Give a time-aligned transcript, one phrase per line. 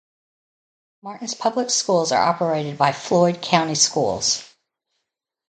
[1.03, 4.43] Martin's public schools are operated by Floyd County Schools.